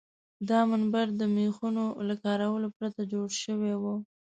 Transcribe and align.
دا 0.49 0.59
منبر 0.71 1.05
د 1.19 1.21
میخونو 1.35 1.85
له 2.07 2.15
کارولو 2.23 2.67
پرته 2.77 3.01
جوړ 3.11 3.27
شوی 3.43 3.73
و. 3.81 3.83